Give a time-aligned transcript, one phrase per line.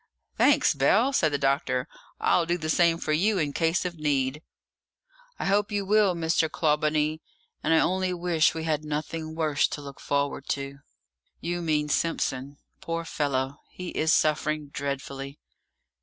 [0.35, 1.87] "Thanks, Bell," said the doctor;
[2.19, 4.41] "I'll do the same for you in case of need."
[5.37, 6.49] "I hope you will, Mr.
[6.49, 7.21] Clawbonny,
[7.61, 10.79] and I only wish we had nothing worse to look forward to!"
[11.39, 12.57] "You mean Simpson!
[12.79, 15.37] Poor fellow, he is suffering dreadfully!"